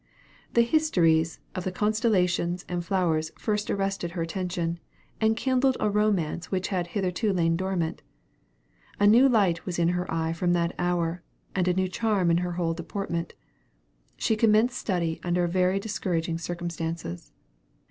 The 0.55 0.63
histories 0.63 1.39
of 1.53 1.63
the 1.63 1.71
constellations 1.71 2.65
and 2.67 2.83
flowers 2.83 3.29
first 3.37 3.69
arrested 3.69 4.13
her 4.13 4.23
attention, 4.23 4.79
and 5.21 5.37
kindled 5.37 5.77
a 5.79 5.91
romance 5.91 6.49
which 6.49 6.69
had 6.69 6.87
hitherto 6.97 7.31
lain 7.31 7.55
dormant. 7.55 8.01
A 8.99 9.05
new 9.05 9.29
light 9.29 9.63
was 9.67 9.77
in 9.77 9.89
her 9.89 10.11
eye 10.11 10.33
from 10.33 10.53
that 10.53 10.73
hour, 10.79 11.21
and 11.53 11.67
a 11.67 11.73
new 11.75 11.87
charm 11.87 12.31
in 12.31 12.37
her 12.37 12.53
whole 12.53 12.73
deportment. 12.73 13.35
She 14.17 14.35
commenced 14.35 14.75
study 14.79 15.19
under 15.23 15.45
very 15.45 15.79
discouraging 15.79 16.39
circumstances. 16.39 17.31